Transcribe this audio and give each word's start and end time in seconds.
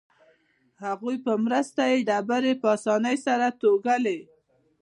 هغوی 0.85 1.17
په 1.25 1.33
مرسته 1.45 1.81
یې 1.91 2.05
ډبرې 2.07 2.53
په 2.61 2.67
اسانۍ 2.77 3.17
سره 3.25 3.47
توږلې. 3.59 4.19